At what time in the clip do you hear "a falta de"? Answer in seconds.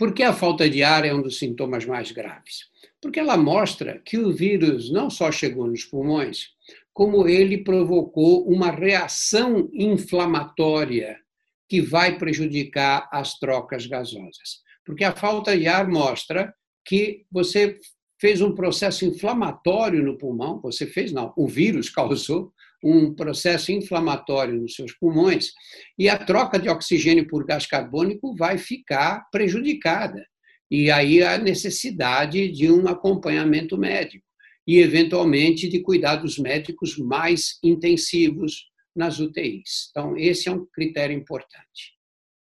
0.22-0.82, 15.04-15.66